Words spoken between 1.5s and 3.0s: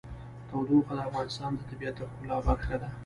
د طبیعت د ښکلا برخه ده.